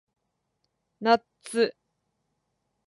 [0.99, 1.75] ナッツ